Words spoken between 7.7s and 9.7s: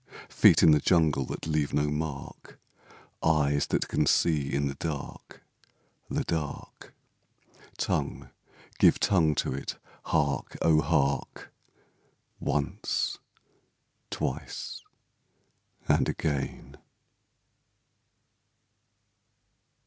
Tongue give tongue to